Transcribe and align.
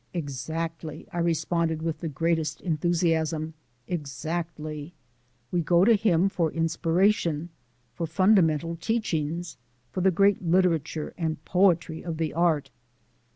"Exactly!" 0.15 1.05
I 1.13 1.19
responded 1.19 1.83
with 1.83 1.99
the 1.99 2.07
greatest 2.09 2.59
enthusiasm; 2.61 3.53
"exactly! 3.87 4.95
We 5.51 5.61
go 5.61 5.85
to 5.85 5.93
him 5.95 6.27
for 6.27 6.51
inspiration, 6.51 7.49
for 7.93 8.07
fundamental 8.07 8.77
teachings, 8.77 9.57
for 9.91 10.01
the 10.01 10.09
great 10.09 10.41
literature 10.41 11.13
and 11.19 11.45
poetry 11.45 12.01
of 12.01 12.17
the 12.17 12.33
art. 12.33 12.71